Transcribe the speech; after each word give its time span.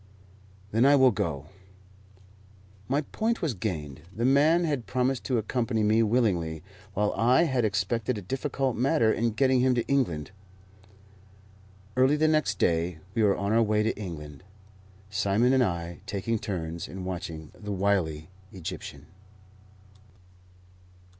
"Then 0.71 0.83
I 0.83 0.95
will 0.95 1.11
go." 1.11 1.45
My 2.87 3.01
point 3.01 3.43
was 3.43 3.53
gained. 3.53 4.01
The 4.11 4.25
man 4.25 4.63
had 4.63 4.87
promised 4.87 5.23
to 5.25 5.37
accompany 5.37 5.83
me 5.83 6.01
willingly, 6.01 6.63
while 6.95 7.13
I 7.13 7.43
had 7.43 7.63
expected 7.63 8.17
a 8.17 8.21
difficult 8.23 8.75
matter 8.75 9.13
in 9.13 9.29
getting 9.33 9.59
him 9.59 9.75
to 9.75 9.85
England. 9.87 10.31
Early 11.95 12.15
the 12.15 12.27
next 12.27 12.57
day 12.57 12.97
we 13.13 13.21
were 13.21 13.37
on 13.37 13.51
our 13.53 13.61
way 13.61 13.83
to 13.83 13.95
England, 13.95 14.41
Simon 15.11 15.53
and 15.53 15.61
I 15.63 15.99
taking 16.07 16.39
turns 16.39 16.87
in 16.87 17.05
watching 17.05 17.51
the 17.53 17.71
wily 17.71 18.31
Egyptian. 18.51 19.05